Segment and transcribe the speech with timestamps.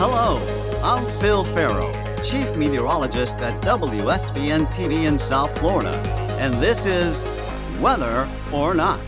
[0.00, 0.38] Hello,
[0.80, 1.92] I'm Phil Ferro,
[2.22, 5.90] Chief Meteorologist at WSVN TV in South Florida,
[6.38, 7.24] and this is
[7.80, 9.00] Weather or Not.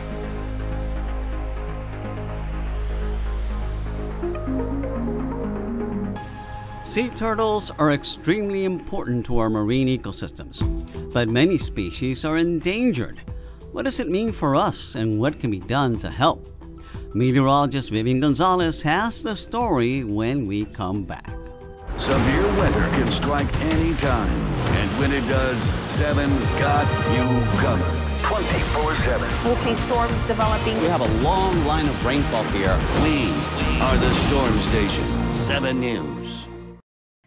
[6.82, 10.58] Sea turtles are extremely important to our marine ecosystems,
[11.12, 13.20] but many species are endangered.
[13.70, 16.49] What does it mean for us and what can be done to help?
[17.12, 21.34] Meteorologist Vivian Gonzalez has the story when we come back.
[21.98, 25.60] Severe weather can strike any time, And when it does,
[25.92, 27.24] Seven's got you
[27.58, 27.98] covered.
[28.22, 29.44] 24-7.
[29.44, 30.80] We'll see storms developing.
[30.80, 32.78] We have a long line of rainfall here.
[33.02, 33.28] We
[33.80, 35.04] are the Storm Station.
[35.34, 36.44] 7 News.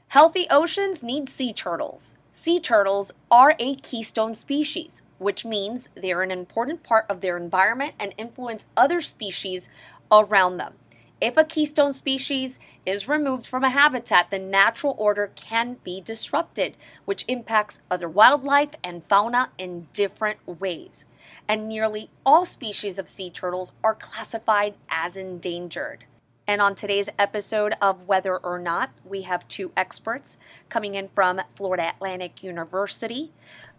[0.08, 2.16] Healthy oceans need sea turtles.
[2.32, 7.38] Sea turtles are a keystone species, which means they are an important part of their
[7.38, 9.70] environment and influence other species
[10.12, 10.74] around them.
[11.22, 16.76] If a keystone species is removed from a habitat, the natural order can be disrupted,
[17.06, 21.06] which impacts other wildlife and fauna in different ways.
[21.48, 26.06] And nearly all species of sea turtles are classified as endangered.
[26.46, 30.38] And on today's episode of Weather or Not, we have two experts
[30.68, 33.32] coming in from Florida Atlantic University.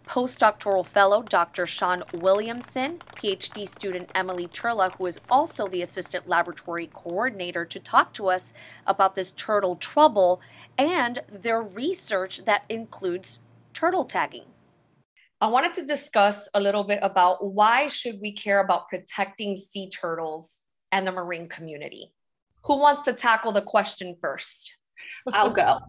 [0.07, 1.65] Postdoctoral fellow Dr.
[1.65, 8.13] Sean Williamson, PhD student Emily Turla, who is also the assistant laboratory coordinator, to talk
[8.13, 8.53] to us
[8.85, 10.41] about this turtle trouble
[10.77, 13.39] and their research that includes
[13.73, 14.45] turtle tagging.
[15.41, 19.89] I wanted to discuss a little bit about why should we care about protecting sea
[19.89, 22.13] turtles and the marine community.
[22.63, 24.71] Who wants to tackle the question first?
[25.33, 25.79] I'll go.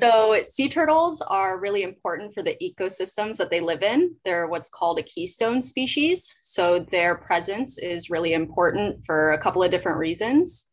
[0.00, 4.14] So, sea turtles are really important for the ecosystems that they live in.
[4.24, 6.34] They're what's called a keystone species.
[6.40, 10.68] So, their presence is really important for a couple of different reasons.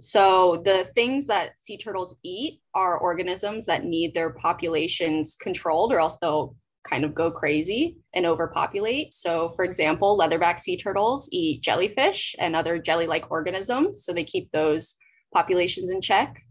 [0.00, 6.00] So, the things that sea turtles eat are organisms that need their populations controlled, or
[6.00, 6.56] else they'll
[6.88, 9.12] kind of go crazy and overpopulate.
[9.12, 14.04] So, for example, leatherback sea turtles eat jellyfish and other jelly like organisms.
[14.04, 14.96] So, they keep those
[15.32, 16.42] populations in check.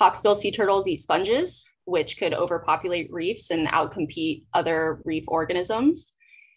[0.00, 6.14] Hawksbill sea turtles eat sponges, which could overpopulate reefs and outcompete other reef organisms.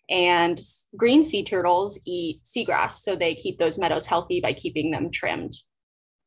[0.10, 0.60] And
[0.96, 5.54] green sea turtles eat seagrass, so they keep those meadows healthy by keeping them trimmed.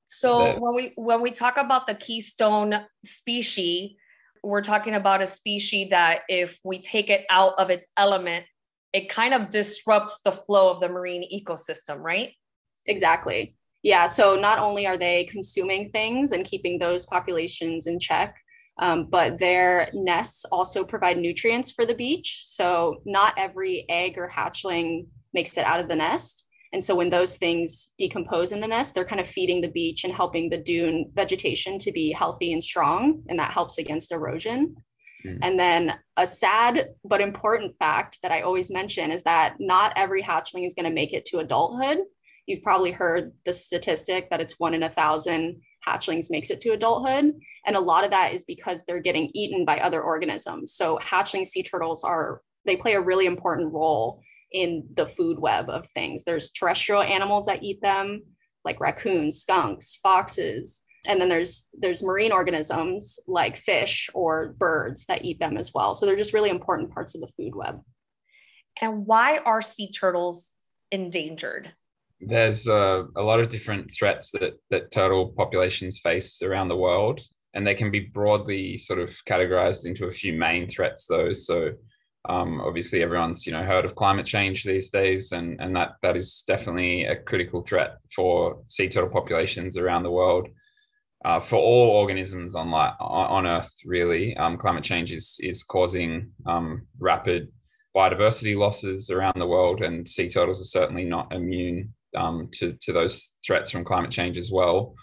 [0.08, 3.92] So when we when we talk about the keystone species,
[4.42, 8.46] we're talking about a species that if we take it out of its element,
[8.92, 12.32] it kind of disrupts the flow of the marine ecosystem, right?
[12.86, 13.56] Exactly.
[13.84, 14.06] Yeah.
[14.06, 18.34] So not only are they consuming things and keeping those populations in check,
[18.78, 22.40] um, but their nests also provide nutrients for the beach.
[22.44, 26.48] So not every egg or hatchling makes it out of the nest.
[26.72, 30.02] And so when those things decompose in the nest, they're kind of feeding the beach
[30.02, 33.22] and helping the dune vegetation to be healthy and strong.
[33.28, 34.74] And that helps against erosion.
[35.24, 35.38] Mm.
[35.42, 40.22] And then a sad but important fact that I always mention is that not every
[40.22, 41.98] hatchling is going to make it to adulthood.
[42.46, 46.70] You've probably heard the statistic that it's one in a thousand hatchlings makes it to
[46.70, 47.34] adulthood.
[47.66, 50.74] And a lot of that is because they're getting eaten by other organisms.
[50.74, 54.22] So hatchling sea turtles are, they play a really important role
[54.52, 56.24] in the food web of things.
[56.24, 58.22] There's terrestrial animals that eat them,
[58.64, 65.24] like raccoons, skunks, foxes, and then there's there's marine organisms like fish or birds that
[65.24, 65.94] eat them as well.
[65.94, 67.80] So they're just really important parts of the food web.
[68.80, 70.54] And why are sea turtles
[70.90, 71.72] endangered?
[72.26, 77.20] There's uh, a lot of different threats that that turtle populations face around the world,
[77.54, 81.06] and they can be broadly sort of categorized into a few main threats.
[81.06, 81.72] Though, so
[82.28, 86.16] um, obviously, everyone's you know heard of climate change these days, and and that that
[86.16, 90.48] is definitely a critical threat for sea turtle populations around the world.
[91.24, 96.86] Uh, for all organisms on on Earth, really, um, climate change is is causing um,
[96.98, 97.50] rapid
[97.94, 102.92] biodiversity losses around the world, and sea turtles are certainly not immune um, to to
[102.92, 104.94] those threats from climate change as well.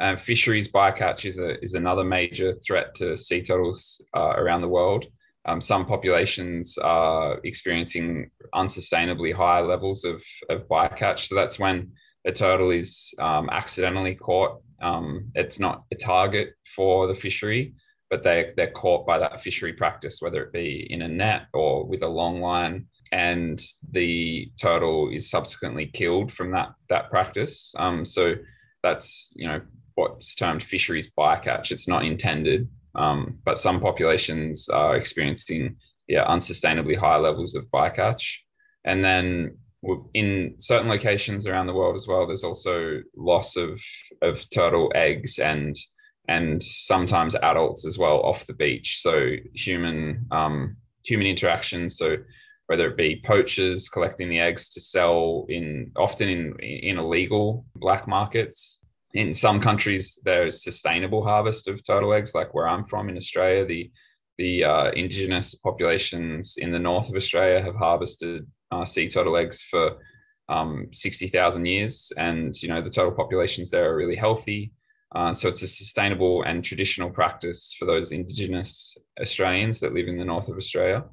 [0.00, 4.68] And fisheries bycatch is a is another major threat to sea turtles uh, around the
[4.68, 5.06] world.
[5.44, 11.26] Um, some populations are experiencing unsustainably high levels of, of bycatch.
[11.26, 11.92] So that's when
[12.26, 14.60] a turtle is um, accidentally caught.
[14.82, 17.74] Um, it's not a target for the fishery,
[18.10, 21.86] but they, they're caught by that fishery practice, whether it be in a net or
[21.86, 22.86] with a long line.
[23.12, 27.74] And the turtle is subsequently killed from that, that practice.
[27.78, 28.34] Um, so
[28.82, 29.60] that's, you know,
[29.94, 31.70] what's termed fisheries bycatch.
[31.70, 32.68] It's not intended
[32.98, 35.76] um, but some populations are experiencing
[36.08, 38.38] yeah unsustainably high levels of bycatch.
[38.84, 39.56] And then
[40.14, 43.80] in certain locations around the world as well, there's also loss of
[44.22, 45.76] of turtle eggs and
[46.28, 49.00] and sometimes adults as well off the beach.
[49.00, 51.96] So human um, human interactions.
[51.96, 52.16] So
[52.68, 58.06] whether it be poachers collecting the eggs to sell in often in in illegal black
[58.06, 58.80] markets.
[59.14, 63.64] In some countries, there's sustainable harvest of turtle eggs, like where I'm from in Australia.
[63.64, 63.90] The
[64.38, 69.62] the uh, indigenous populations in the north of Australia have harvested uh, sea turtle eggs
[69.62, 69.98] for
[70.48, 72.12] um, 60,000 years.
[72.16, 74.72] And, you know, the turtle populations there are really healthy.
[75.14, 80.18] Uh, so it's a sustainable and traditional practice for those indigenous Australians that live in
[80.18, 81.04] the north of Australia.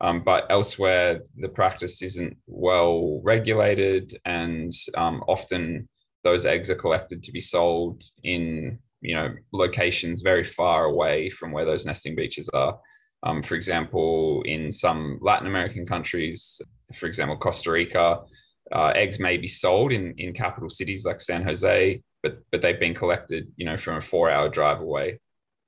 [0.00, 5.88] Um, but elsewhere, the practice isn't well regulated, and um, often
[6.24, 11.52] those eggs are collected to be sold in you know locations very far away from
[11.52, 12.78] where those nesting beaches are.
[13.22, 16.60] Um, for example, in some Latin American countries,
[16.94, 18.20] for example, Costa Rica,
[18.72, 22.80] uh, eggs may be sold in in capital cities like San Jose, but but they've
[22.80, 25.20] been collected, you know, from a four hour drive away,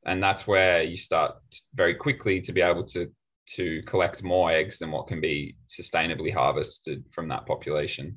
[0.05, 1.37] and that's where you start
[1.75, 3.11] very quickly to be able to
[3.55, 8.17] to collect more eggs than what can be sustainably harvested from that population.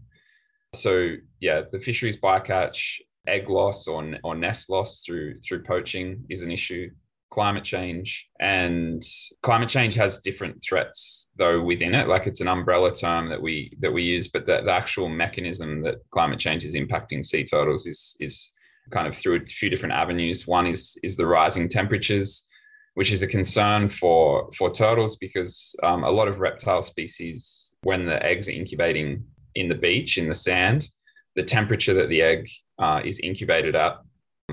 [0.73, 6.41] So yeah, the fisheries bycatch, egg loss or, or nest loss through through poaching is
[6.41, 6.89] an issue.
[7.31, 9.03] Climate change and
[9.43, 12.07] climate change has different threats though within it.
[12.07, 15.83] Like it's an umbrella term that we that we use, but the, the actual mechanism
[15.83, 18.51] that climate change is impacting sea turtles is is
[18.91, 20.47] kind of through a few different avenues.
[20.47, 22.47] One is is the rising temperatures
[22.95, 28.05] which is a concern for for turtles because um, a lot of reptile species, when
[28.05, 29.23] the eggs are incubating
[29.55, 30.89] in the beach in the sand,
[31.35, 33.97] the temperature that the egg uh, is incubated at,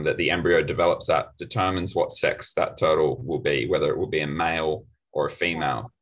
[0.04, 4.06] that the embryo develops at, determines what sex that turtle will be, whether it will
[4.06, 5.92] be a male or a female.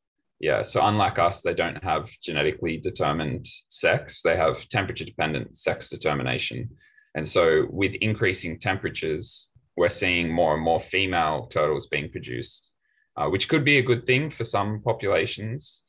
[0.41, 6.71] Yeah, so unlike us, they don't have genetically determined sex; they have temperature-dependent sex determination.
[7.15, 12.71] And so, with increasing temperatures, we're seeing more and more female turtles being produced,
[13.17, 15.83] uh, which could be a good thing for some populations.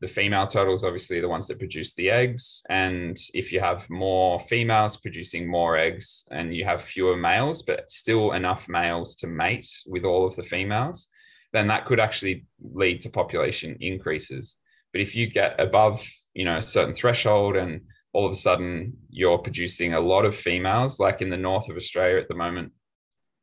[0.00, 2.62] The female turtles, obviously, the ones that produce the eggs.
[2.68, 7.88] And if you have more females producing more eggs and you have fewer males, but
[7.90, 11.08] still enough males to mate with all of the females,
[11.52, 14.58] then that could actually lead to population increases.
[14.92, 16.04] But if you get above,
[16.34, 20.34] you know, a certain threshold and all of a sudden you're producing a lot of
[20.34, 22.72] females, like in the north of Australia at the moment,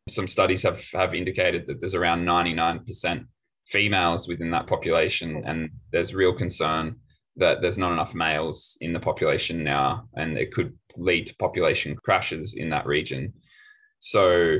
[0.09, 3.25] some studies have have indicated that there's around 99%
[3.67, 6.95] females within that population and there's real concern
[7.35, 11.95] that there's not enough males in the population now and it could lead to population
[11.95, 13.33] crashes in that region.
[13.99, 14.57] So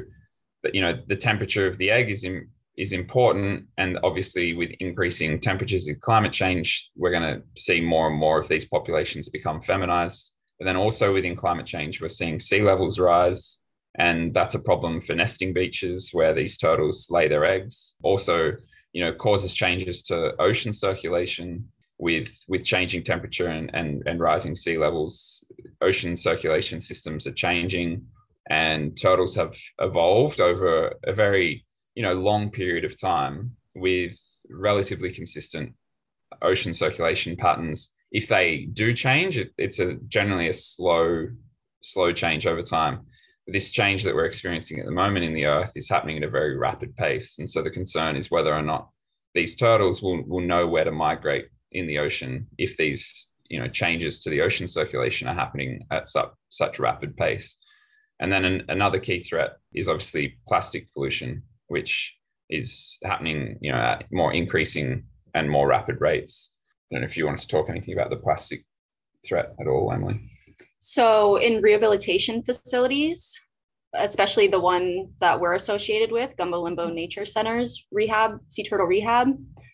[0.74, 5.40] you know the temperature of the egg is in, is important and obviously with increasing
[5.40, 9.62] temperatures and climate change we're going to see more and more of these populations become
[9.62, 10.34] feminized.
[10.60, 13.60] But then also within climate change we're seeing sea levels rise
[13.96, 17.96] and that's a problem for nesting beaches where these turtles lay their eggs.
[18.04, 18.54] Also,
[18.94, 24.56] you know, causes changes to ocean circulation with with changing temperature and, and, and rising
[24.56, 25.46] sea levels.
[25.82, 28.06] Ocean circulation systems are changing,
[28.50, 31.66] and turtles have evolved over a very
[31.96, 34.18] you know long period of time with
[34.50, 35.74] relatively consistent
[36.42, 37.94] ocean circulation patterns.
[38.12, 41.28] If they do change, it, it's a generally a slow
[41.82, 43.02] slow change over time
[43.52, 46.30] this change that we're experiencing at the moment in the earth is happening at a
[46.30, 47.40] very rapid pace.
[47.40, 48.90] And so the concern is whether or not
[49.34, 53.68] these turtles will, will know where to migrate in the ocean if these you know
[53.68, 57.58] changes to the ocean circulation are happening at such such rapid pace.
[58.20, 62.16] And then an, another key threat is obviously plastic pollution, which
[62.50, 65.04] is happening you know at more increasing
[65.36, 66.54] and more rapid rates.
[66.92, 68.66] I don't know if you wanted to talk anything about the plastic
[69.26, 70.20] threat at all, Emily.
[70.80, 73.40] So, in rehabilitation facilities,
[73.96, 79.30] especially the one that we're associated with, Gumbo Limbo Nature Centers Rehab, Sea Turtle Rehab,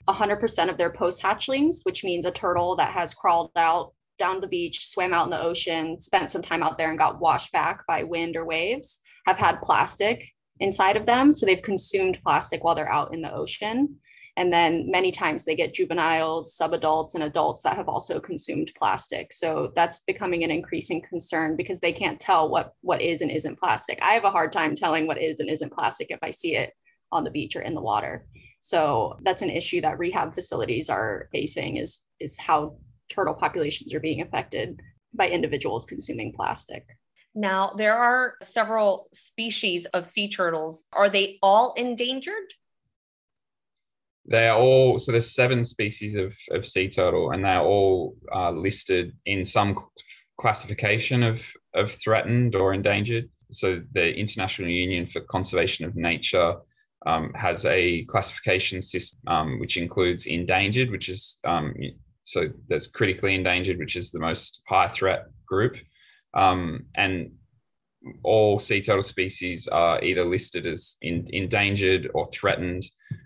[0.08, 4.48] 100% of their post hatchlings, which means a turtle that has crawled out down the
[4.48, 7.86] beach, swam out in the ocean, spent some time out there, and got washed back
[7.88, 10.24] by wind or waves, have had plastic
[10.60, 11.34] inside of them.
[11.34, 13.98] So they've consumed plastic while they're out in the ocean.
[14.38, 19.32] And then many times they get juveniles, subadults, and adults that have also consumed plastic.
[19.32, 23.60] So that's becoming an increasing concern because they can't tell what what is and isn't
[23.60, 23.98] plastic.
[24.02, 26.74] I have a hard time telling what is and isn't plastic if I see it
[27.12, 28.28] on the beach or in the water.
[28.60, 32.78] So that's an issue that rehab facilities are facing is is how
[33.10, 34.82] turtle populations are being affected
[35.14, 36.86] by individuals consuming plastic.
[37.34, 40.86] Now, there are several species of sea turtles.
[40.94, 42.54] Are they all endangered?
[44.28, 49.16] They're all so there's seven species of, of sea turtle, and they're all uh, listed
[49.26, 49.78] in some
[50.40, 51.42] classification of
[51.74, 53.30] of threatened or endangered.
[53.52, 56.56] so the International Union for Conservation of Nature
[57.06, 61.76] um, has a classification system um, which includes endangered, which is um,
[62.24, 65.76] so there's critically endangered, which is the most high threat group,
[66.34, 67.32] um, and
[68.24, 72.84] all sea turtle species are either listed as in, endangered or threatened,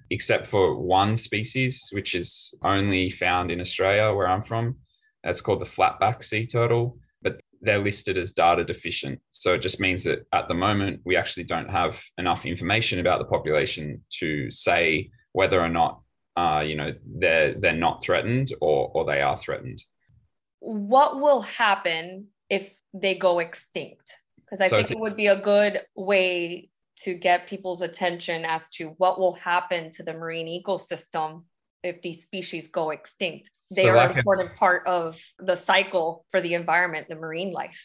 [0.10, 4.78] except for one species, which is only found in Australia, where I'm from.
[5.24, 9.20] That's called the flatback sea turtle but they're listed as data deficient.
[9.32, 13.20] So it just means that at the moment, we actually don't have enough information about
[13.20, 16.01] the population to say whether or not,
[16.38, 19.84] uh, you know, they're, they're not threatened or, or they are threatened.
[20.60, 24.10] What will happen if they go extinct?
[24.38, 26.70] Because I so think it would be a good way
[27.03, 31.44] to get people's attention as to what will happen to the marine ecosystem
[31.84, 36.25] if these species go extinct they so are like an important part of the cycle
[36.32, 37.79] for the environment, the marine life.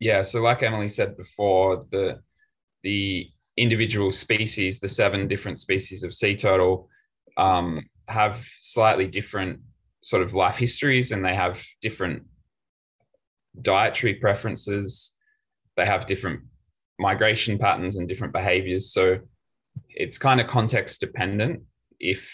[0.00, 0.22] Yeah.
[0.22, 2.20] So, like Emily said before, the
[2.82, 6.88] the individual species, the seven different species of sea turtle,
[7.36, 9.60] um, have slightly different
[10.02, 12.24] sort of life histories, and they have different
[13.60, 15.14] dietary preferences.
[15.76, 16.42] They have different
[16.98, 18.92] migration patterns and different behaviors.
[18.92, 19.18] So,
[19.90, 21.62] it's kind of context dependent.
[21.98, 22.30] If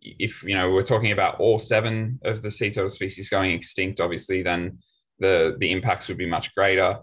[0.00, 4.00] if you know we're talking about all seven of the sea turtle species going extinct,
[4.00, 4.78] obviously, then
[5.18, 6.98] the the impacts would be much greater.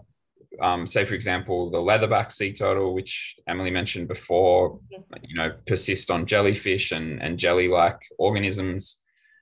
[0.62, 4.80] Um, say, for example, the leatherback sea turtle, which Emily mentioned before,
[5.22, 8.98] you know, persist on jellyfish and and jelly-like organisms.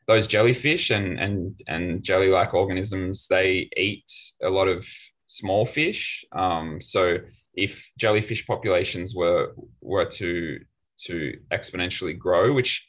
[0.07, 4.11] Those jellyfish and and and jelly-like organisms, they eat
[4.43, 4.85] a lot of
[5.27, 6.25] small fish.
[6.33, 7.19] Um, so
[7.55, 10.59] if jellyfish populations were were to
[11.07, 12.87] to exponentially grow, which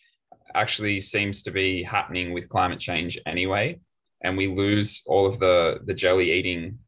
[0.54, 3.80] actually seems to be happening with climate change anyway.
[4.24, 6.80] And we lose all of the, the jelly eating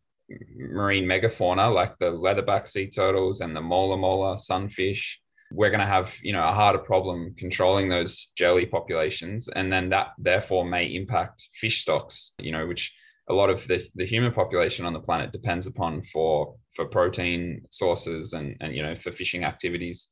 [0.56, 5.20] marine megafauna like the leatherback sea turtles and the mola mola sunfish.
[5.52, 9.48] We're going to have, you know, a harder problem controlling those jelly populations.
[9.48, 12.94] And then that therefore may impact fish stocks, you know, which
[13.30, 17.62] a lot of the, the human population on the planet depends upon for for protein
[17.72, 20.10] sources and, and you know for fishing activities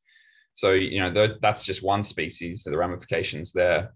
[0.56, 3.94] so, you know, those, that's just one species, the ramifications there.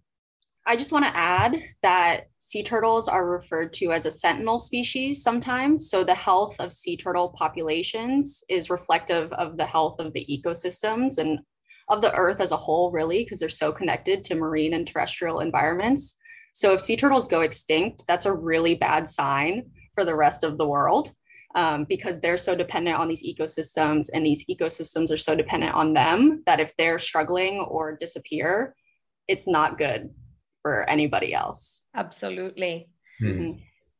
[0.67, 5.23] I just want to add that sea turtles are referred to as a sentinel species
[5.23, 5.89] sometimes.
[5.89, 11.17] So, the health of sea turtle populations is reflective of the health of the ecosystems
[11.17, 11.39] and
[11.87, 15.39] of the earth as a whole, really, because they're so connected to marine and terrestrial
[15.39, 16.17] environments.
[16.59, 20.57] So, if sea turtles go extinct, that's a really bad sign for the rest of
[20.57, 21.13] the world
[21.55, 25.93] um, because they're so dependent on these ecosystems and these ecosystems are so dependent on
[25.93, 28.75] them that if they're struggling or disappear,
[29.29, 30.09] it's not good
[30.61, 31.85] for anybody else.
[31.95, 32.89] Absolutely.
[33.21, 33.27] Hmm.
[33.27, 33.51] Mm-hmm.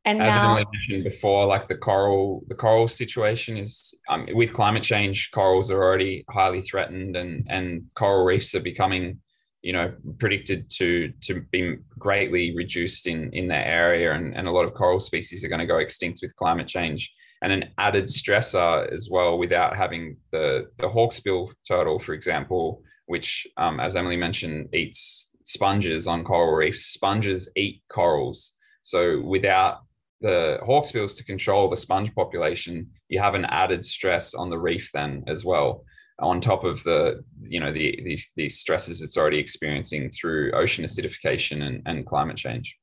[0.04, 4.52] And as now, I mentioned before, like the coral, the coral situation is um, with
[4.52, 9.20] climate change, corals are already highly threatened, and and coral reefs are becoming,
[9.62, 14.50] you know, predicted to to be greatly reduced in in their area, and and a
[14.50, 17.12] lot of coral species are going to go extinct with climate change
[17.42, 23.46] and an added stressor as well without having the the hawksbill turtle, for example, which,
[23.56, 26.86] um, as Emily mentioned, eats sponges on coral reefs.
[26.86, 28.52] Sponges eat corals,
[28.82, 29.78] so without
[30.20, 34.90] the hawksbills to control the sponge population, you have an added stress on the reef
[34.92, 35.82] then as well,
[36.20, 40.84] on top of the you know the these these stresses it's already experiencing through ocean
[40.84, 42.76] acidification and, and climate change.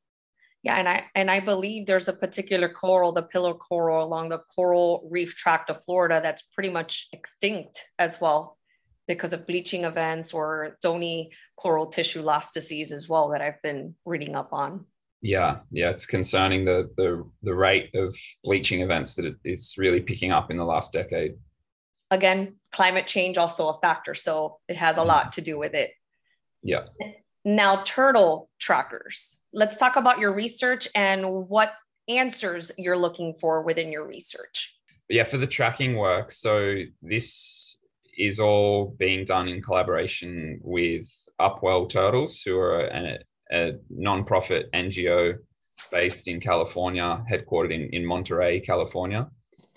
[0.63, 4.41] Yeah, and I and I believe there's a particular coral, the pillar coral along the
[4.53, 8.57] coral reef tract of Florida that's pretty much extinct as well
[9.07, 13.95] because of bleaching events or stony coral tissue loss disease as well that I've been
[14.05, 14.85] reading up on.
[15.21, 20.01] Yeah, yeah, it's concerning the the the rate of bleaching events that it is really
[20.01, 21.35] picking up in the last decade.
[22.09, 25.09] Again, climate change also a factor, so it has a mm-hmm.
[25.09, 25.91] lot to do with it.
[26.63, 26.85] Yeah.
[27.43, 31.71] Now, turtle trackers let's talk about your research and what
[32.07, 34.75] answers you're looking for within your research.
[35.09, 36.31] Yeah, for the tracking work.
[36.31, 37.77] So this
[38.17, 41.09] is all being done in collaboration with
[41.39, 43.19] Upwell Turtles, who are a,
[43.51, 45.37] a non-profit NGO
[45.91, 49.27] based in California, headquartered in, in Monterey, California.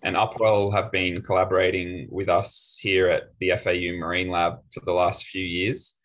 [0.02, 4.92] And Upwell have been collaborating with us here at the FAU Marine Lab for the
[4.92, 5.96] last few years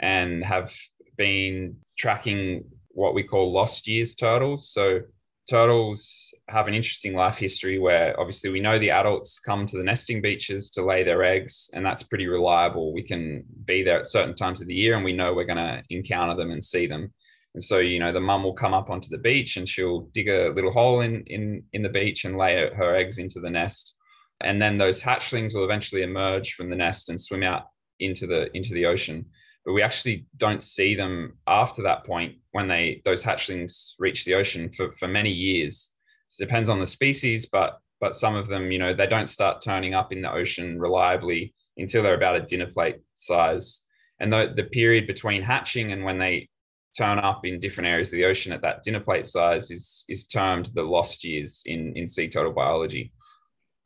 [0.00, 0.74] and have
[1.16, 4.70] been tracking what we call lost years turtles.
[4.70, 5.02] So
[5.48, 9.84] turtles have an interesting life history where obviously we know the adults come to the
[9.84, 12.92] nesting beaches to lay their eggs, and that's pretty reliable.
[12.92, 15.58] We can be there at certain times of the year and we know we're going
[15.58, 17.12] to encounter them and see them.
[17.54, 20.28] And so, you know, the mum will come up onto the beach and she'll dig
[20.28, 23.94] a little hole in in in the beach and lay her eggs into the nest.
[24.40, 27.64] and then those hatchlings will eventually emerge from the nest and swim out
[28.00, 29.24] into the into the ocean.
[29.64, 34.34] But we actually don't see them after that point when they those hatchlings reach the
[34.34, 35.92] ocean for, for many years.
[36.32, 39.62] It depends on the species but but some of them you know they don't start
[39.62, 43.82] turning up in the ocean reliably until they're about a dinner plate size.
[44.20, 46.48] And the, the period between hatching and when they
[46.96, 50.26] turn up in different areas of the ocean at that dinner plate size is is
[50.26, 53.12] termed the lost years in in sea turtle biology.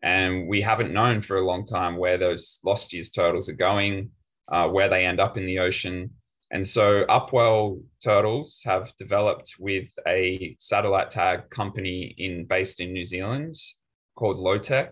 [0.03, 4.11] And we haven't known for a long time where those lost years turtles are going
[4.51, 6.11] uh, where they end up in the ocean.
[6.51, 13.05] And so upwell turtles have developed with a satellite tag company in based in new
[13.05, 13.57] zealand
[14.17, 14.91] called Lotek.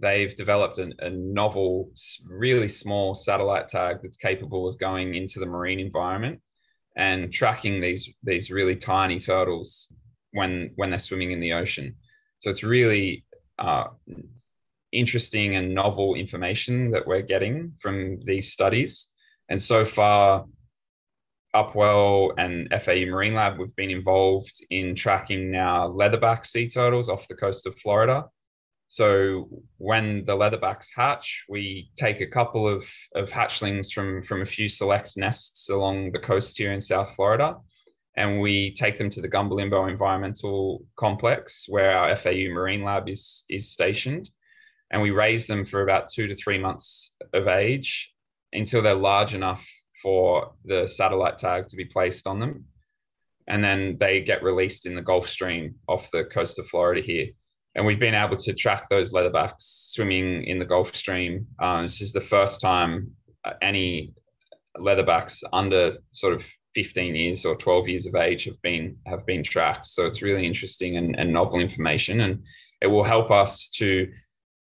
[0.00, 1.90] They've developed an, a novel
[2.26, 6.40] really small satellite tag that's capable of going into the marine environment
[6.98, 9.92] and tracking these these really tiny turtles
[10.32, 11.94] when when they're swimming in the ocean.
[12.40, 13.24] So it's really
[13.58, 13.84] uh,
[14.92, 19.08] interesting and novel information that we're getting from these studies.
[19.48, 20.44] And so far,
[21.54, 27.28] Upwell and FAU Marine Lab, we've been involved in tracking now leatherback sea turtles off
[27.28, 28.26] the coast of Florida.
[28.88, 34.46] So when the leatherbacks hatch, we take a couple of, of hatchlings from, from a
[34.46, 37.56] few select nests along the coast here in South Florida,
[38.16, 43.10] and we take them to the Gumbo Limbo Environmental Complex where our FAU Marine Lab
[43.10, 44.30] is, is stationed.
[44.90, 48.10] And we raise them for about two to three months of age
[48.54, 49.68] until they're large enough
[50.02, 52.64] for the satellite tag to be placed on them.
[53.46, 57.26] And then they get released in the Gulf Stream off the coast of Florida here
[57.78, 61.46] and we've been able to track those leatherbacks swimming in the Gulf Stream.
[61.60, 63.12] Um, this is the first time
[63.44, 64.14] uh, any
[64.76, 66.44] leatherbacks under sort of
[66.74, 69.86] 15 years or 12 years of age have been have been tracked.
[69.86, 72.42] So it's really interesting and, and novel information, and
[72.82, 74.10] it will help us to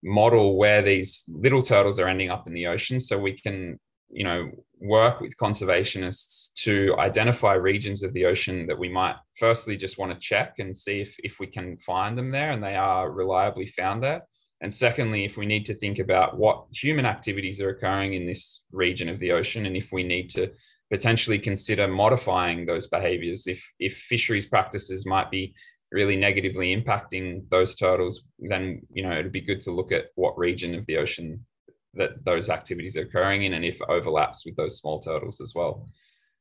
[0.02, 3.78] model where these little turtles are ending up in the ocean, so we can
[4.10, 4.52] you know
[4.82, 10.12] work with conservationists to identify regions of the ocean that we might firstly just want
[10.12, 13.68] to check and see if, if we can find them there and they are reliably
[13.68, 14.24] found there.
[14.62, 18.64] And secondly if we need to think about what human activities are occurring in this
[18.72, 20.52] region of the ocean and if we need to
[20.92, 25.56] potentially consider modifying those behaviors if if fisheries practices might be
[25.92, 30.38] really negatively impacting those turtles then you know it'd be good to look at what
[30.38, 31.46] region of the ocean
[31.94, 35.86] that those activities are occurring in and if overlaps with those small turtles as well.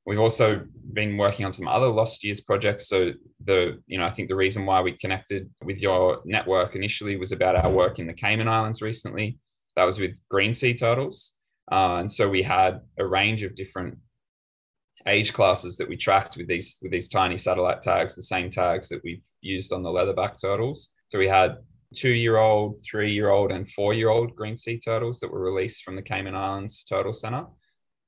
[0.07, 2.89] We've also been working on some other lost years projects.
[2.89, 3.13] So
[3.45, 7.33] the, you know, I think the reason why we connected with your network initially was
[7.33, 9.39] about our work in the Cayman Islands recently.
[9.77, 11.35] That was with green sea turtles.
[11.71, 13.99] Uh, and so we had a range of different
[15.07, 18.89] age classes that we tracked with these with these tiny satellite tags, the same tags
[18.89, 20.91] that we've used on the leatherback turtles.
[21.09, 21.59] So we had
[21.95, 25.41] two year old, three year old, and four year old green sea turtles that were
[25.41, 27.47] released from the Cayman Islands Turtle Center.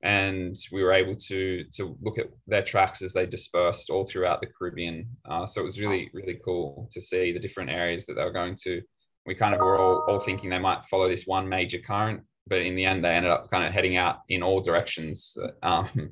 [0.05, 4.41] And we were able to, to look at their tracks as they dispersed all throughout
[4.41, 5.07] the Caribbean.
[5.29, 8.33] Uh, so it was really, really cool to see the different areas that they were
[8.33, 8.83] going to.
[9.27, 12.63] We kind of were all, all thinking they might follow this one major current, but
[12.63, 15.37] in the end, they ended up kind of heading out in all directions.
[15.63, 16.11] Um,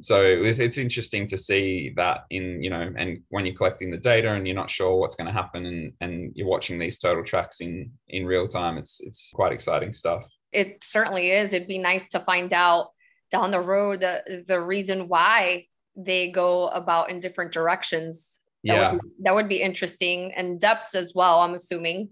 [0.00, 3.90] so it was, it's interesting to see that in you know and when you're collecting
[3.90, 6.98] the data and you're not sure what's going to happen and and you're watching these
[6.98, 10.24] total tracks in in real time it's it's quite exciting stuff.
[10.52, 11.52] It certainly is.
[11.52, 12.92] It'd be nice to find out
[13.30, 18.40] down the road the the reason why they go about in different directions.
[18.64, 18.92] That yeah.
[18.92, 22.10] would be, that would be interesting and depths as well i'm assuming.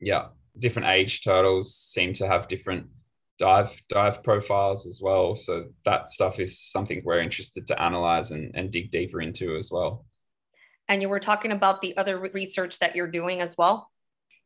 [0.00, 0.28] Yeah
[0.58, 2.86] different age turtles seem to have different
[3.38, 5.36] dive dive profiles as well.
[5.36, 9.70] So that stuff is something we're interested to analyze and, and dig deeper into as
[9.72, 10.04] well.
[10.88, 13.90] And you were talking about the other research that you're doing as well.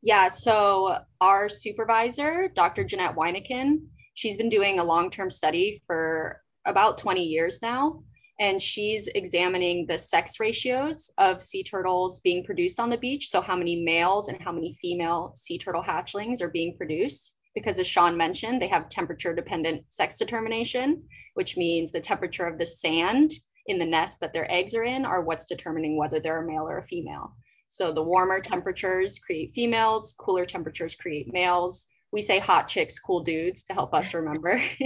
[0.02, 0.28] Yeah.
[0.28, 2.84] So our supervisor, Dr.
[2.84, 3.80] Jeanette Wyneken,
[4.14, 8.02] she's been doing a long-term study for about 20 years now.
[8.40, 13.30] And she's examining the sex ratios of sea turtles being produced on the beach.
[13.30, 17.78] So, how many males and how many female sea turtle hatchlings are being produced because
[17.80, 21.02] as Sean mentioned, they have temperature dependent sex determination,
[21.34, 23.32] which means the temperature of the sand
[23.66, 26.68] in the nest that their eggs are in are what's determining whether they're a male
[26.68, 27.34] or a female.
[27.66, 31.86] So the warmer temperatures create females, cooler temperatures create males.
[32.12, 34.62] We say hot chicks, cool dudes to help us remember.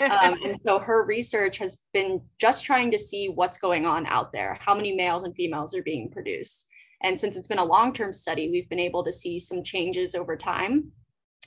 [0.00, 4.32] um, and so her research has been just trying to see what's going on out
[4.32, 6.66] there, how many males and females are being produced.
[7.02, 10.14] And since it's been a long term study, we've been able to see some changes
[10.14, 10.92] over time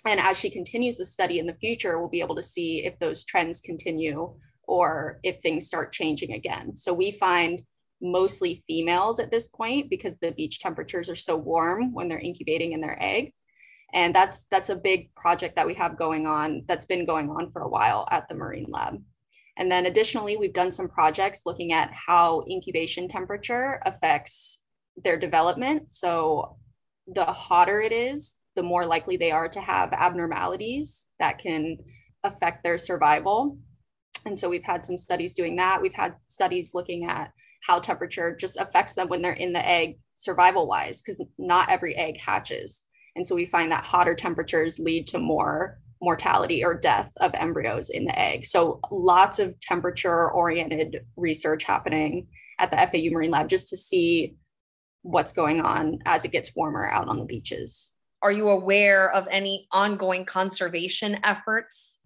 [0.06, 2.98] and as she continues the study in the future, we'll be able to see if
[3.00, 6.76] those trends continue or if things start changing again.
[6.76, 7.62] So we find
[8.02, 12.72] mostly females at this point because the beach temperatures are so warm when they're incubating
[12.72, 13.34] in their egg.
[13.93, 17.52] And that's that's a big project that we have going on that's been going on
[17.52, 19.02] for a while at the Marine Lab.
[19.58, 24.62] And then additionally, we've done some projects looking at how incubation temperature affects
[25.04, 25.91] their development.
[25.91, 26.58] So
[27.08, 31.78] the hotter it is, the more likely they are to have abnormalities that can
[32.23, 33.58] affect their survival.
[34.25, 35.82] And so we've had some studies doing that.
[35.82, 37.32] We've had studies looking at
[37.65, 41.95] how temperature just affects them when they're in the egg survival wise, because not every
[41.95, 42.84] egg hatches.
[43.15, 47.89] And so we find that hotter temperatures lead to more mortality or death of embryos
[47.89, 48.45] in the egg.
[48.45, 54.36] So lots of temperature oriented research happening at the FAU Marine Lab just to see
[55.02, 57.91] what's going on as it gets warmer out on the beaches.
[58.22, 62.00] Are you aware of any ongoing conservation efforts?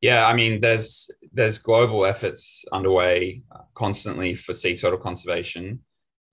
[0.00, 5.80] Yeah, I mean, there's there's global efforts underway uh, constantly for sea turtle conservation.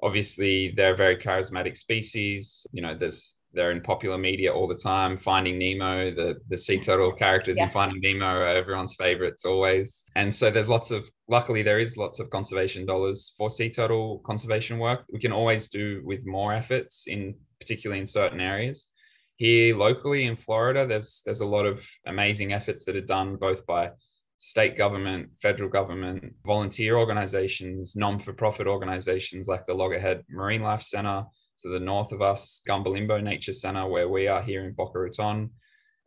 [0.02, 2.66] Obviously, they're a very charismatic species.
[2.72, 5.18] You know, there's they're in popular media all the time.
[5.18, 6.84] Finding Nemo, the the sea mm-hmm.
[6.84, 7.66] turtle characters yeah.
[7.66, 10.06] in Finding Nemo are everyone's favorites always.
[10.16, 14.22] And so there's lots of luckily there is lots of conservation dollars for sea turtle
[14.26, 15.04] conservation work.
[15.12, 18.90] We can always do with more efforts in particularly in certain areas.
[19.36, 23.66] Here locally in Florida, there's there's a lot of amazing efforts that are done both
[23.66, 23.92] by
[24.40, 31.26] state government, federal government, volunteer organizations, non-for-profit organizations like the Loggerhead Marine Life Center,
[31.62, 35.00] to the north of us, Gumbo Limbo Nature Center, where we are here in Boca
[35.00, 35.50] Raton.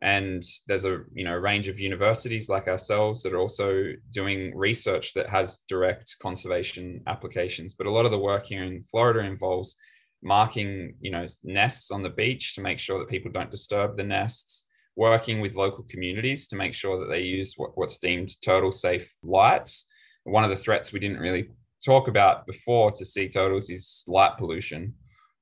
[0.03, 5.13] And there's a you know range of universities like ourselves that are also doing research
[5.13, 7.75] that has direct conservation applications.
[7.75, 9.75] But a lot of the work here in Florida involves
[10.23, 14.03] marking you know nests on the beach to make sure that people don't disturb the
[14.03, 18.71] nests working with local communities to make sure that they use what, what's deemed turtle
[18.71, 19.87] safe lights
[20.23, 21.49] one of the threats we didn't really
[21.83, 24.93] talk about before to sea turtles is light pollution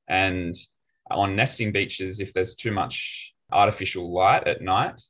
[0.09, 0.55] and
[1.11, 5.01] on nesting beaches, if there's too much artificial light at night,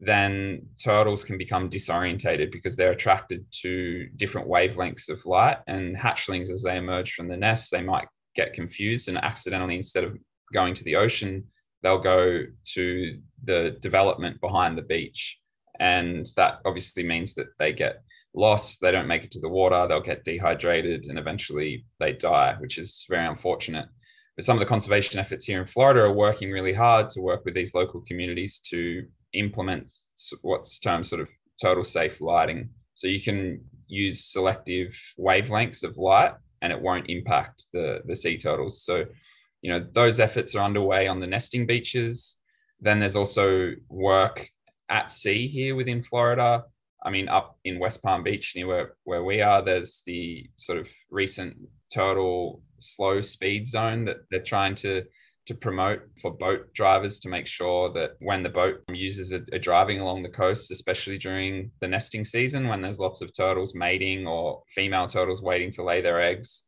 [0.00, 5.58] then turtles can become disorientated because they're attracted to different wavelengths of light.
[5.66, 10.04] And hatchlings, as they emerge from the nest, they might get confused and accidentally, instead
[10.04, 10.16] of
[10.52, 11.44] going to the ocean,
[11.82, 12.44] they'll go
[12.74, 15.38] to the development behind the beach.
[15.80, 18.02] And that obviously means that they get
[18.34, 22.54] lost, they don't make it to the water, they'll get dehydrated, and eventually they die,
[22.58, 23.88] which is very unfortunate.
[24.38, 27.44] But some of the conservation efforts here in Florida are working really hard to work
[27.44, 29.92] with these local communities to implement
[30.42, 31.28] what's termed sort of
[31.60, 32.68] turtle safe lighting.
[32.94, 38.38] So you can use selective wavelengths of light and it won't impact the, the sea
[38.38, 38.84] turtles.
[38.84, 39.06] So,
[39.60, 42.36] you know, those efforts are underway on the nesting beaches.
[42.80, 44.48] Then there's also work
[44.88, 46.62] at sea here within Florida.
[47.04, 50.78] I mean, up in West Palm Beach, near where, where we are, there's the sort
[50.78, 51.56] of recent
[51.92, 55.04] turtle slow speed zone that they're trying to
[55.46, 59.58] to promote for boat drivers to make sure that when the boat users are, are,
[59.58, 64.26] driving along the coast, especially during the nesting season, when there's lots of turtles mating
[64.26, 66.64] or female turtles waiting to lay their eggs,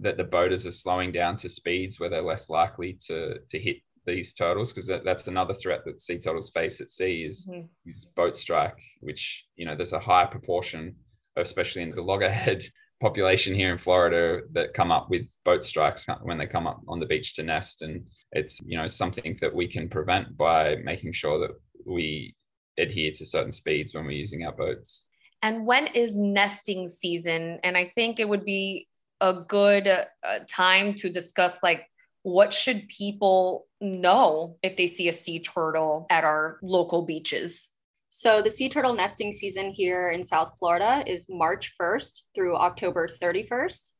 [0.00, 3.78] that the boaters are slowing down to speeds where they're less likely to to hit
[4.06, 7.90] these turtles because that, that's another threat that sea turtles face at sea is, mm-hmm.
[7.90, 10.94] is boat strike, which you know there's a high proportion,
[11.36, 12.64] especially in the loggerhead
[13.00, 17.00] population here in Florida that come up with boat strikes when they come up on
[17.00, 17.82] the beach to nest.
[17.82, 21.50] And it's, you know, something that we can prevent by making sure that
[21.86, 22.34] we
[22.78, 25.06] adhere to certain speeds when we're using our boats.
[25.42, 27.60] And when is nesting season?
[27.64, 28.88] And I think it would be
[29.20, 31.86] a good uh, time to discuss like
[32.22, 37.72] what should people know if they see a sea turtle at our local beaches?
[38.12, 43.06] So the sea turtle nesting season here in South Florida is March 1st through October
[43.06, 43.92] 31st.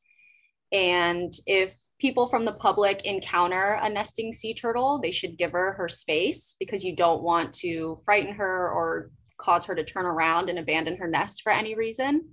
[0.72, 5.74] And if people from the public encounter a nesting sea turtle, they should give her
[5.74, 10.50] her space because you don't want to frighten her or cause her to turn around
[10.50, 12.30] and abandon her nest for any reason.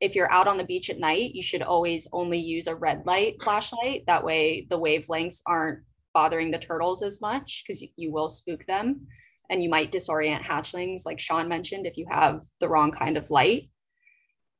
[0.00, 3.04] If you're out on the beach at night, you should always only use a red
[3.04, 4.04] light flashlight.
[4.06, 5.80] That way, the wavelengths aren't
[6.14, 9.06] bothering the turtles as much because you will spook them
[9.50, 13.30] and you might disorient hatchlings, like Sean mentioned, if you have the wrong kind of
[13.30, 13.68] light.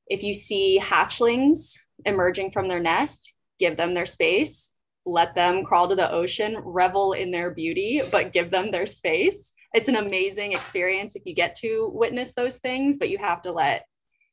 [0.09, 4.75] If you see hatchlings emerging from their nest, give them their space,
[5.07, 9.55] let them crawl to the ocean, revel in their beauty, but give them their space.
[9.73, 13.53] It's an amazing experience if you get to witness those things, but you have to
[13.53, 13.87] let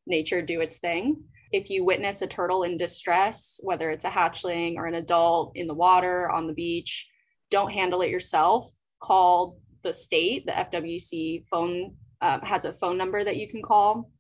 [0.06, 1.24] nature do its thing.
[1.52, 5.66] If you witness a turtle in distress, whether it's a hatchling or an adult in
[5.66, 7.08] the water, on the beach,
[7.50, 8.70] don't handle it yourself.
[9.02, 14.12] Call the state, the FWC phone uh, has a phone number that you can call,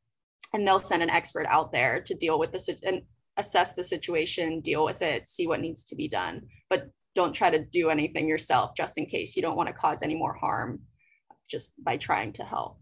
[0.53, 3.01] and they'll send an expert out there to deal with the and
[3.37, 6.41] assess the situation, deal with it, see what needs to be done.
[6.69, 10.01] But don't try to do anything yourself just in case you don't want to cause
[10.01, 10.81] any more harm
[11.49, 12.77] just by trying to help.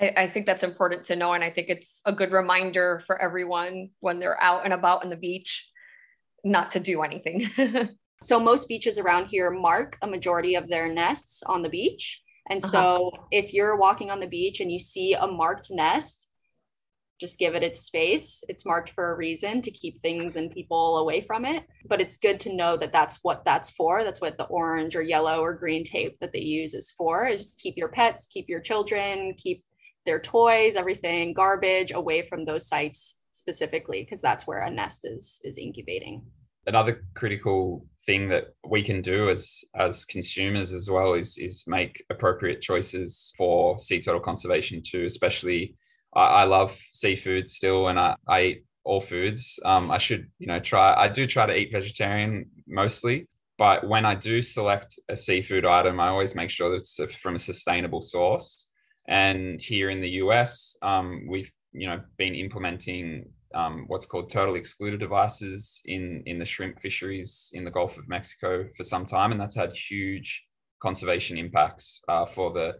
[0.00, 1.32] I, think that's important to know.
[1.32, 5.10] And I think it's a good reminder for everyone when they're out and about on
[5.10, 5.68] the beach
[6.44, 7.50] not to do anything.
[8.20, 12.20] so, most beaches around here mark a majority of their nests on the beach.
[12.50, 13.24] And so, uh-huh.
[13.30, 16.28] if you're walking on the beach and you see a marked nest,
[17.20, 18.44] just give it its space.
[18.48, 21.64] It's marked for a reason to keep things and people away from it.
[21.86, 24.04] But it's good to know that that's what that's for.
[24.04, 27.56] That's what the orange or yellow or green tape that they use is for is
[27.58, 29.64] keep your pets, keep your children, keep
[30.06, 35.40] their toys, everything, garbage away from those sites specifically, because that's where a nest is
[35.44, 36.22] is incubating.
[36.66, 42.02] Another critical thing that we can do as as consumers as well is is make
[42.08, 45.76] appropriate choices for sea turtle conservation too, especially
[46.14, 49.60] I, I love seafood still, and I, I eat all foods.
[49.62, 50.94] Um, I should, you know, try.
[51.04, 56.00] I do try to eat vegetarian mostly, but when I do select a seafood item,
[56.00, 58.68] I always make sure that it's from a sustainable source.
[59.06, 64.54] And here in the US, um, we've you know been implementing um, what's called turtle
[64.54, 69.32] excluder devices in in the shrimp fisheries in the Gulf of Mexico for some time,
[69.32, 70.44] and that's had huge
[70.82, 72.76] conservation impacts uh, for the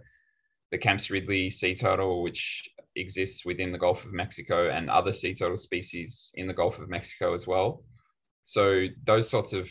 [0.71, 5.35] the Kemp's Ridley sea turtle, which exists within the Gulf of Mexico and other sea
[5.35, 7.85] turtle species in the Gulf of Mexico as well.
[8.45, 9.69] So those sorts of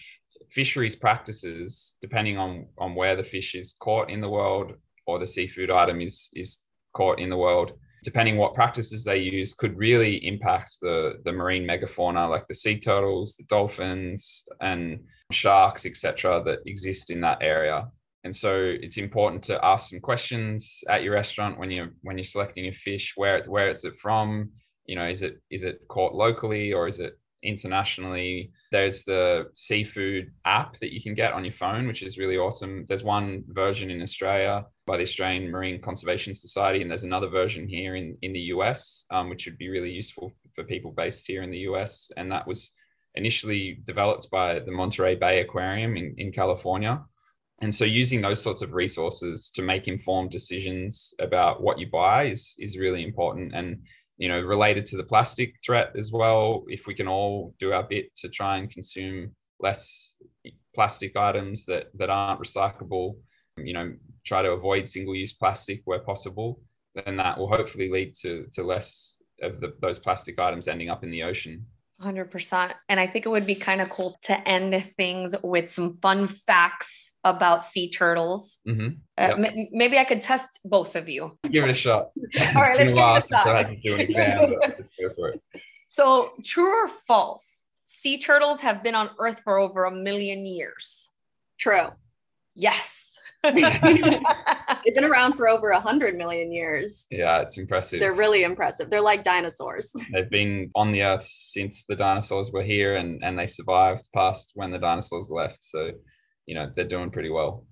[0.52, 4.74] fisheries practices, depending on, on where the fish is caught in the world
[5.06, 9.54] or the seafood item is, is caught in the world, depending what practices they use,
[9.54, 15.00] could really impact the, the marine megafauna like the sea turtles, the dolphins, and
[15.32, 17.88] sharks, etc., that exist in that area
[18.28, 22.26] and so it's important to ask some questions at your restaurant when you're when you're
[22.26, 24.52] selecting a fish where it's where is it from
[24.86, 30.32] you know is it is it caught locally or is it internationally there's the seafood
[30.46, 32.86] app that you can get on your phone which is really awesome.
[32.90, 37.68] There's one version in australia by the australian marine conservation society and there's another version
[37.68, 41.44] here in in the us um, which would be really useful for people based here
[41.44, 42.74] in the us and that was
[43.16, 47.02] initially developed by the monterey bay aquarium in, in california.
[47.60, 52.26] And so using those sorts of resources to make informed decisions about what you buy
[52.26, 53.54] is is really important.
[53.56, 53.82] And
[54.18, 57.84] you know related to the plastic threat as well if we can all do our
[57.84, 60.16] bit to try and consume less
[60.76, 63.16] plastic items that that aren't recyclable
[63.58, 63.94] you know
[64.26, 66.60] try to avoid single use plastic where possible
[66.96, 71.04] then that will hopefully lead to to less of the, those plastic items ending up
[71.04, 71.66] in the ocean
[72.02, 72.74] 100%.
[72.90, 76.28] And I think it would be kind of cool to end things with some fun
[76.28, 78.60] facts about sea turtles.
[78.68, 78.90] Mm-hmm.
[79.18, 81.38] Uh, m- maybe I could test both of you.
[81.50, 82.12] Give it a shot.
[82.56, 83.48] All right, let's give it a shot.
[83.48, 85.42] I had to do an exam, let's go for it.
[85.88, 87.64] So, true or false?
[88.02, 91.10] Sea turtles have been on Earth for over a million years.
[91.58, 91.88] True.
[92.54, 92.97] Yes.
[93.56, 97.06] They've been around for over a hundred million years.
[97.12, 98.00] Yeah, it's impressive.
[98.00, 98.90] They're really impressive.
[98.90, 99.92] They're like dinosaurs.
[100.14, 104.52] They've been on the earth since the dinosaurs were here and, and they survived past
[104.56, 105.64] when the dinosaurs left.
[105.64, 105.92] So,
[106.46, 107.66] you know, they're doing pretty well.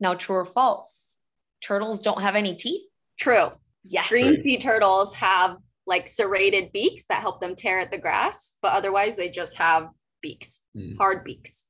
[0.00, 1.14] Now, true or false?
[1.62, 2.86] Turtles don't have any teeth?
[3.18, 3.50] True.
[3.84, 4.08] Yes.
[4.08, 4.42] Green true.
[4.42, 9.16] sea turtles have like serrated beaks that help them tear at the grass, but otherwise
[9.16, 9.88] they just have
[10.22, 10.96] beaks, mm.
[10.98, 11.67] hard beaks.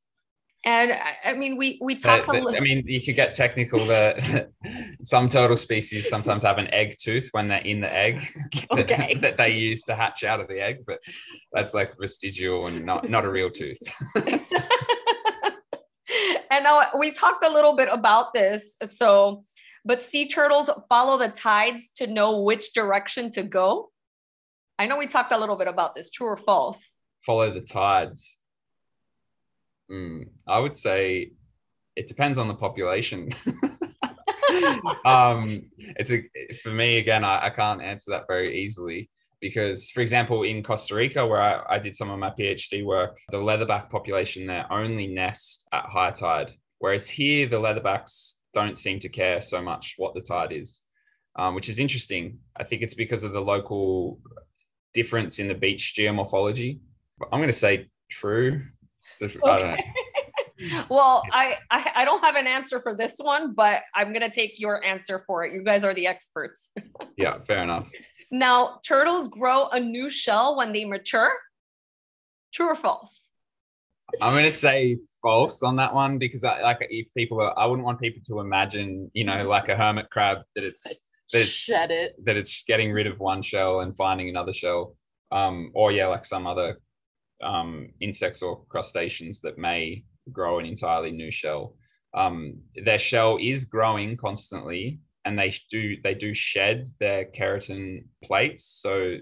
[0.65, 0.93] And
[1.25, 2.27] I mean, we we talk.
[2.27, 4.51] But, but, I mean, you could get technical that
[5.03, 8.27] some turtle species sometimes have an egg tooth when they're in the egg
[8.73, 9.15] okay.
[9.15, 10.99] that, that, they use to hatch out of the egg, but
[11.53, 13.79] that's like vestigial and not not a real tooth.
[14.17, 14.43] and
[16.65, 18.75] now we talked a little bit about this.
[18.91, 19.45] So,
[19.85, 23.91] but sea turtles follow the tides to know which direction to go.
[24.77, 26.11] I know we talked a little bit about this.
[26.11, 26.97] True or false?
[27.25, 28.38] Follow the tides
[29.91, 31.33] Mm, I would say
[31.97, 33.31] it depends on the population.
[35.05, 35.63] um,
[35.97, 36.29] it's a
[36.63, 37.25] for me again.
[37.25, 41.77] I, I, can't answer that very easily because, for example, in Costa Rica, where I,
[41.77, 46.11] I did some of my PhD work, the leatherback population there only nest at high
[46.11, 50.83] tide, whereas here the leatherbacks don't seem to care so much what the tide is,
[51.37, 52.39] um, which is interesting.
[52.57, 54.21] I think it's because of the local
[54.95, 56.81] difference in the beach geomorphology.
[57.33, 58.63] I'm going to say true
[59.23, 59.85] Okay.
[60.89, 64.59] well, I, I I don't have an answer for this one, but I'm gonna take
[64.59, 65.53] your answer for it.
[65.53, 66.71] You guys are the experts.
[67.17, 67.89] yeah, fair enough.
[68.31, 71.33] Now, turtles grow a new shell when they mature.
[72.53, 73.23] True or false?
[74.21, 77.85] I'm gonna say false on that one because I, like if people are, I wouldn't
[77.85, 80.83] want people to imagine, you know, like a hermit crab that it's
[81.33, 82.15] that it's Shed it.
[82.25, 84.97] that it's getting rid of one shell and finding another shell.
[85.31, 86.79] Um, or yeah, like some other
[87.43, 91.75] um, insects or crustaceans that may grow an entirely new shell.
[92.15, 98.65] Um, their shell is growing constantly, and they do they do shed their keratin plates.
[98.83, 99.17] So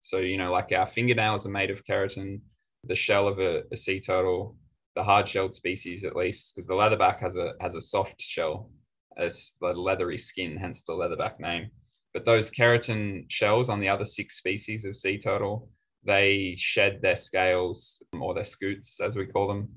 [0.00, 2.40] so you know, like our fingernails are made of keratin.
[2.84, 4.56] The shell of a, a sea turtle,
[4.96, 8.70] the hard-shelled species at least, because the leatherback has a has a soft shell,
[9.16, 11.70] as the leathery skin, hence the leatherback name.
[12.12, 15.70] But those keratin shells on the other six species of sea turtle,
[16.04, 19.68] they shed their scales or their scutes, as we call them,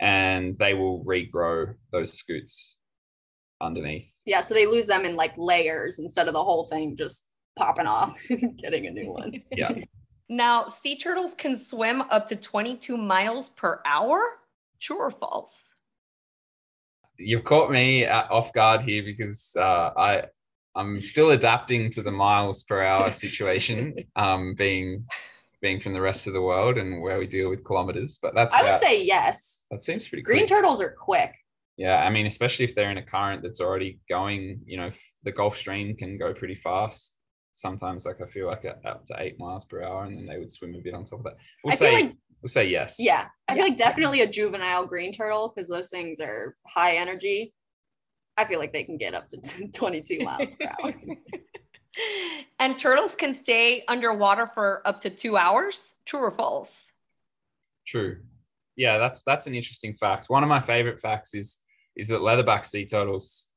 [0.00, 2.76] and they will regrow those scutes
[3.60, 4.12] underneath.
[4.24, 7.26] Yeah, so they lose them in like layers instead of the whole thing just
[7.58, 9.42] popping off and getting a new one.
[9.52, 9.72] Yeah.
[10.28, 14.20] Now, sea turtles can swim up to 22 miles per hour.
[14.80, 15.70] True or false?
[17.18, 20.24] You've caught me off guard here because uh, I
[20.76, 25.04] I'm still adapting to the miles per hour situation, um, being
[25.60, 28.18] being from the rest of the world and where we deal with kilometers.
[28.20, 29.64] But that's I would say yes.
[29.70, 30.48] that seems pretty Green quick.
[30.48, 31.34] turtles are quick.
[31.76, 34.90] Yeah, I mean, especially if they're in a current that's already going, you know,
[35.22, 37.14] the Gulf Stream can go pretty fast.
[37.54, 40.38] Sometimes, like I feel like at, up to eight miles per hour, and then they
[40.38, 41.36] would swim a bit on top of that.
[41.64, 42.96] We'll I feel say like we'll say yes.
[42.98, 47.52] yeah, I feel like definitely a juvenile green turtle because those things are high energy.
[48.36, 50.94] I feel like they can get up to 22 miles per hour.
[52.58, 55.94] and turtles can stay underwater for up to two hours.
[56.04, 56.92] True or false?
[57.86, 58.18] True.
[58.76, 60.28] Yeah, that's that's an interesting fact.
[60.28, 61.58] One of my favorite facts is
[61.96, 63.48] is that leatherback sea turtles,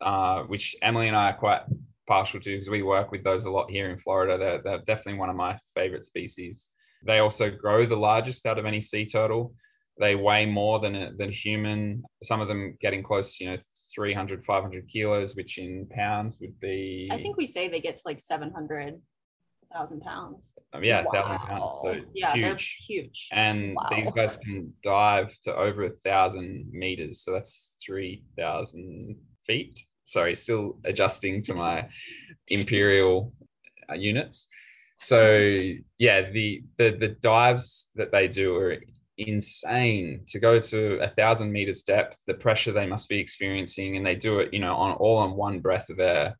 [0.00, 1.62] uh, which Emily and I are quite
[2.06, 4.36] partial to because we work with those a lot here in Florida.
[4.38, 6.70] They're, they're definitely one of my favorite species.
[7.06, 9.54] They also grow the largest out of any sea turtle.
[10.00, 12.02] They weigh more than a, than a human.
[12.22, 13.56] Some of them getting close, you know,
[13.98, 18.02] 300, 500 kilos, which in pounds would be, I think we say they get to
[18.06, 20.54] like 700,000 pounds.
[20.72, 21.72] um, yeah, a thousand pounds.
[21.82, 22.76] So Yeah, they're huge.
[22.86, 23.28] huge.
[23.32, 30.34] and these guys can dive to over a thousand meters so that's 3000 feet sorry
[30.36, 31.88] still adjusting to my
[32.48, 33.32] imperial
[33.90, 34.46] uh, units
[35.00, 35.20] so
[35.98, 38.76] yeah the, the the dives that they do are
[39.18, 44.06] insane to go to a thousand meters depth the pressure they must be experiencing and
[44.06, 46.36] they do it you know on all on one breath of air.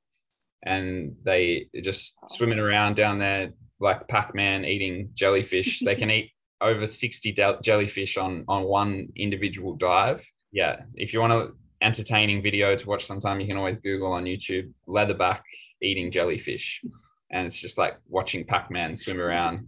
[0.64, 5.80] And they just swimming around down there like pac-man eating jellyfish.
[5.80, 10.24] They can eat over 60 del- jellyfish on on one individual dive.
[10.52, 14.24] Yeah if you want a entertaining video to watch sometime you can always google on
[14.24, 15.40] youtube leatherback
[15.82, 16.82] eating jellyfish.
[17.30, 19.66] And it's just like watching pac-man swim around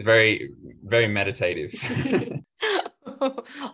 [0.00, 0.50] very
[0.84, 1.72] very meditative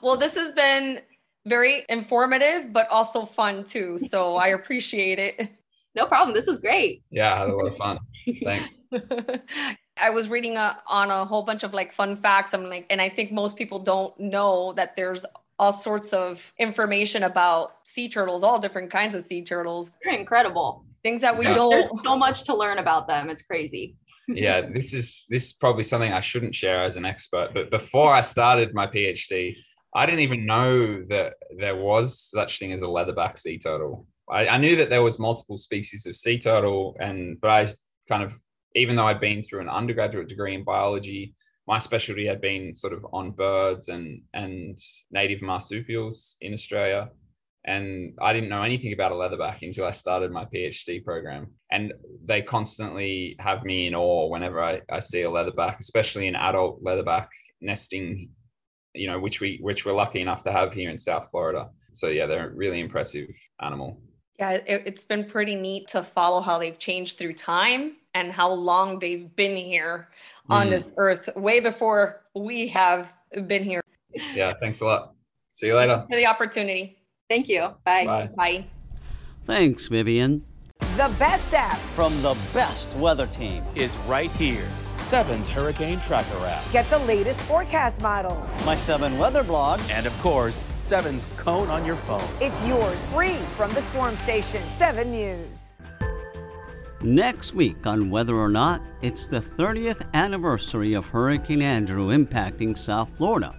[0.02, 1.00] well, this has been
[1.46, 3.98] very informative, but also fun too.
[3.98, 5.48] So I appreciate it.
[5.94, 6.34] No problem.
[6.34, 7.02] This was great.
[7.10, 7.98] yeah i had a lot of fun
[8.44, 8.82] thanks
[10.00, 12.54] I was reading a, on a whole bunch of like fun facts.
[12.54, 15.26] I'm like, and I think most people don't know that there's
[15.58, 20.84] all sorts of information about sea turtles, all different kinds of sea turtles, You're incredible.
[21.02, 21.54] things that we Yeah.
[21.54, 21.70] don't.
[21.70, 23.28] There's so much to learn about them.
[23.28, 23.96] It's crazy.
[24.28, 28.12] Yeah this is this is probably something i shouldn't share as an expert but before
[28.12, 29.56] i started my phd
[29.94, 34.06] i didn't even know that there was such thing as a leatherback sea turtle.
[34.30, 37.68] I, I knew that there was multiple species of sea turtle and but i
[38.08, 38.38] kind of
[38.74, 41.34] even though i'd been through an undergraduate degree in biology
[41.66, 44.78] my specialty had been sort of on birds and and
[45.10, 47.10] native marsupials in australia
[47.68, 51.48] and I didn't know anything about a leatherback until I started my PhD program.
[51.70, 51.92] And
[52.24, 56.82] they constantly have me in awe whenever I, I see a leatherback, especially an adult
[56.82, 57.26] leatherback
[57.60, 58.30] nesting,
[58.94, 61.68] you know, which we which we're lucky enough to have here in South Florida.
[61.92, 63.28] So yeah, they're a really impressive
[63.60, 64.00] animal.
[64.38, 68.50] Yeah, it, it's been pretty neat to follow how they've changed through time and how
[68.50, 70.08] long they've been here
[70.48, 70.70] on Mhm.
[70.70, 73.12] this earth, way before we have
[73.46, 73.82] been here.
[74.34, 75.12] Yeah, thanks a lot.
[75.52, 76.06] See you later.
[76.08, 76.97] For the opportunity.
[77.28, 77.68] Thank you.
[77.84, 78.06] Bye.
[78.06, 78.30] Bye.
[78.34, 78.64] Bye.
[79.44, 80.44] Thanks, Vivian.
[80.96, 81.76] The best app.
[81.94, 83.62] From the best weather team.
[83.74, 84.66] is right here.
[84.94, 86.64] Seven's Hurricane Tracker app.
[86.72, 88.64] Get the latest forecast models.
[88.64, 89.80] My 7 weather blog.
[89.90, 92.26] And of course, Seven's Cone on your phone.
[92.40, 95.76] It's yours free from the storm station 7 News.
[97.00, 103.16] Next week on Weather or Not, it's the 30th anniversary of Hurricane Andrew impacting South
[103.16, 103.54] Florida.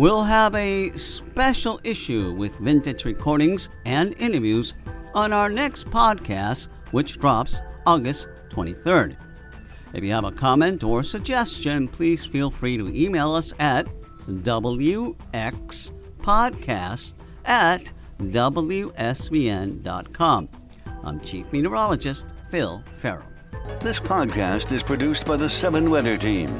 [0.00, 4.72] We'll have a special issue with vintage recordings and interviews
[5.12, 9.18] on our next podcast, which drops August 23rd.
[9.92, 13.88] If you have a comment or suggestion, please feel free to email us at
[14.26, 15.14] wxpodcast
[17.44, 18.88] at wsvn.com.
[21.04, 23.24] I'm Chief Meteorologist Phil Ferro.
[23.80, 26.58] This podcast is produced by the 7 Weather Team.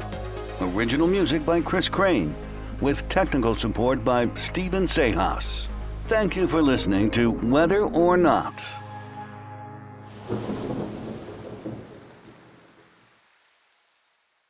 [0.61, 2.35] Original music by Chris Crane
[2.81, 5.67] with technical support by Stephen Sejas.
[6.05, 8.61] Thank you for listening to Weather or Not.